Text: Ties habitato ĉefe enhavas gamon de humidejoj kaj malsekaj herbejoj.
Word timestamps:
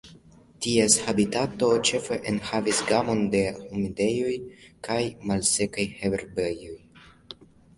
Ties 0.65 0.93
habitato 1.09 1.67
ĉefe 1.89 2.17
enhavas 2.31 2.79
gamon 2.93 3.21
de 3.35 3.43
humidejoj 3.59 4.33
kaj 4.89 4.99
malsekaj 5.33 5.89
herbejoj. 6.01 6.75